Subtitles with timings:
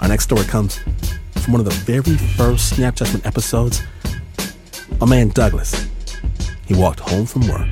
[0.00, 0.78] Our next story comes
[1.42, 3.82] from one of the very first Snap Judgment episodes.
[4.98, 5.88] My man Douglas,
[6.66, 7.68] he walked home from work,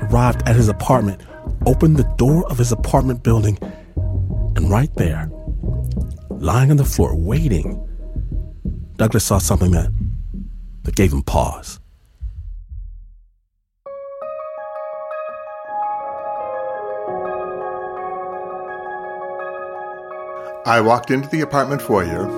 [0.00, 1.20] arrived at his apartment,
[1.66, 3.58] opened the door of his apartment building,
[4.54, 5.28] and right there,
[6.30, 7.84] lying on the floor waiting,
[8.96, 9.90] Douglas saw something that,
[10.84, 11.80] that gave him pause.
[20.66, 22.28] I walked into the apartment foyer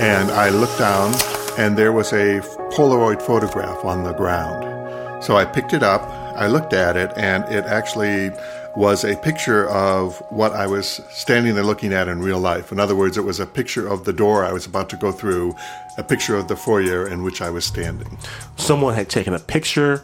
[0.00, 1.14] and I looked down,
[1.56, 2.40] and there was a
[2.72, 5.22] Polaroid photograph on the ground.
[5.22, 6.02] So I picked it up,
[6.36, 8.30] I looked at it, and it actually
[8.76, 12.72] was a picture of what I was standing there looking at in real life.
[12.72, 15.12] In other words, it was a picture of the door I was about to go
[15.12, 15.54] through,
[15.96, 18.18] a picture of the foyer in which I was standing.
[18.56, 20.02] Someone had taken a picture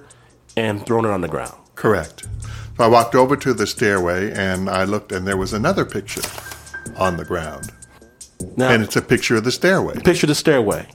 [0.57, 1.57] and thrown it on the ground.
[1.75, 2.29] Correct.
[2.77, 6.23] So I walked over to the stairway and I looked, and there was another picture
[7.01, 7.73] on the ground.
[8.57, 10.01] Now, and it's a picture of the stairway.
[10.01, 10.87] picture the stairway,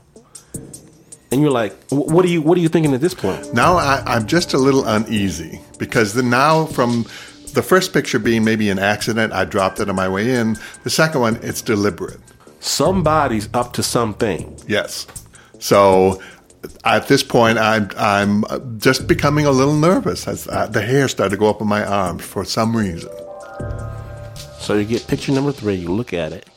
[1.30, 2.42] and you're like, "What are you?
[2.42, 6.14] What are you thinking at this point?" Now I, I'm just a little uneasy because
[6.14, 7.04] the now from
[7.52, 10.58] the first picture being maybe an accident, I dropped it on my way in.
[10.84, 12.20] The second one, it's deliberate.
[12.60, 14.58] Somebody's up to something.
[14.66, 15.06] Yes.
[15.58, 16.20] So
[16.84, 18.44] at this point, I'm I'm
[18.78, 21.84] just becoming a little nervous as uh, the hair started to go up on my
[21.84, 23.10] arms for some reason.
[24.66, 25.76] So you get picture number three.
[25.76, 26.50] You look at it,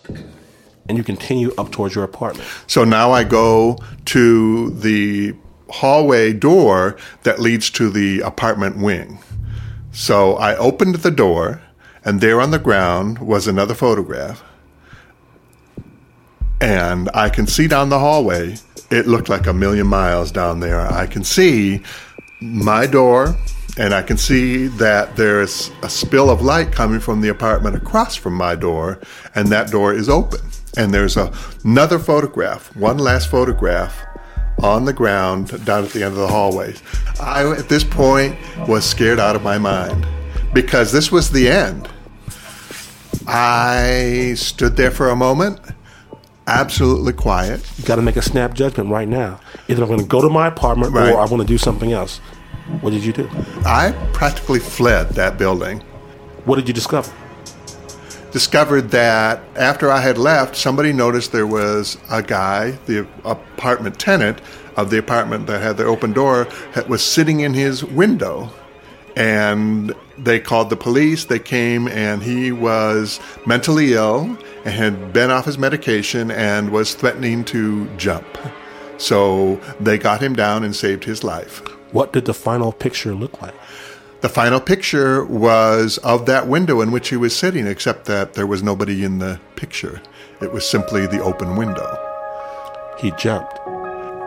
[0.88, 2.50] and you continue up towards your apartment.
[2.66, 5.36] So now I go to the
[5.70, 9.20] hallway door that leads to the apartment wing.
[9.92, 11.62] So I opened the door,
[12.04, 14.42] and there on the ground was another photograph.
[16.60, 18.58] And I can see down the hallway,
[18.90, 20.82] it looked like a million miles down there.
[20.82, 21.84] I can see
[22.42, 23.38] my door,
[23.80, 28.14] and I can see that there's a spill of light coming from the apartment across
[28.16, 29.00] from my door,
[29.34, 30.42] and that door is open.
[30.78, 31.32] And there's a,
[31.64, 33.98] another photograph, one last photograph
[34.62, 36.76] on the ground down at the end of the hallway.
[37.22, 38.36] I, at this point,
[38.68, 40.06] was scared out of my mind
[40.54, 41.88] because this was the end.
[43.26, 45.60] I stood there for a moment,
[46.48, 47.62] absolutely quiet.
[47.78, 49.40] You got to make a snap judgment right now.
[49.70, 51.14] Either I'm going to go to my apartment Right.
[51.14, 52.20] or I want to do something else.
[52.82, 53.30] What did you do?
[53.66, 55.80] I practically fled that building.
[56.46, 57.12] What did you discover?
[58.32, 64.40] discovered that after I had left, somebody noticed there was a guy, the apartment tenant
[64.76, 68.52] of the apartment that had the open door, that was sitting in his window.
[69.16, 71.26] And they called the police.
[71.26, 76.94] They came, and he was mentally ill and had been off his medication and was
[76.94, 78.26] threatening to jump.
[79.00, 81.62] So they got him down and saved his life.
[81.92, 83.56] What did the final picture look like?
[84.22, 88.46] The final picture was of that window in which he was sitting, except that there
[88.46, 90.02] was nobody in the picture.
[90.42, 91.98] It was simply the open window.
[93.00, 93.58] He jumped.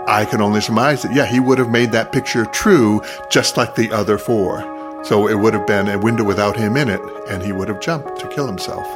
[0.09, 3.75] I can only surmise that, yeah, he would have made that picture true just like
[3.75, 4.61] the other four.
[5.05, 7.81] So it would have been a window without him in it, and he would have
[7.81, 8.87] jumped to kill himself.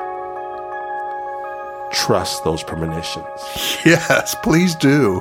[1.92, 3.26] Trust those premonitions.
[3.84, 5.20] Yes, please do.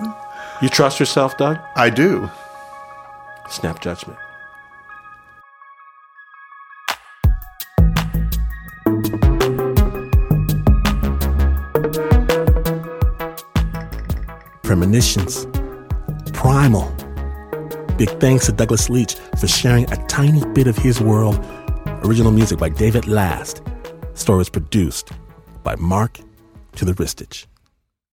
[0.61, 1.59] You trust yourself, Doug?
[1.75, 2.29] I do.
[3.49, 4.17] Snap judgment.
[14.63, 15.45] Premonitions.
[16.33, 16.89] Primal.
[17.97, 21.37] Big thanks to Douglas Leach for sharing a tiny bit of his world.
[22.03, 23.61] Original music by David Last.
[24.13, 25.11] Story was produced
[25.63, 26.19] by Mark
[26.75, 27.45] to the Ristage.